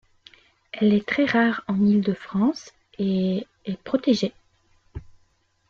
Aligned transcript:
Elle 0.71 0.95
est 0.95 1.05
très 1.05 1.25
rare 1.25 1.61
en 1.67 1.79
Île-de-France 1.79 2.71
et 2.97 3.45
est 3.65 3.83
protégée. 3.83 4.33